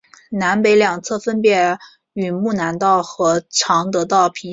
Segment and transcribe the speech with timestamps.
[0.31, 1.77] 南北两侧分别
[2.13, 4.49] 与睦南道和常德道平行。